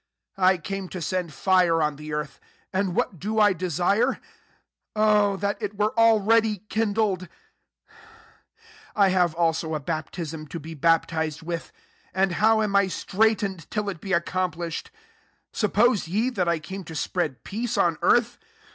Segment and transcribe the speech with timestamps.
[0.35, 2.39] 49" I came to send fire ott the earth;
[2.73, 4.19] and what do I de sire?
[4.95, 7.27] O that it were already kindled!
[7.87, 7.97] 50
[8.95, 11.71] I have also a bap tism to be baptized with:
[12.15, 14.89] and how am I straitened till it be accomplished!
[15.53, 18.39] 51 suppose ye that I came to spread peace on earth?